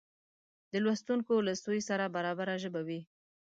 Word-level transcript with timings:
د 0.71 0.73
لوستونکې 0.83 1.35
له 1.47 1.53
سویې 1.63 1.83
سره 1.89 2.13
برابره 2.15 2.53
ژبه 2.63 2.81
وي 2.87 2.99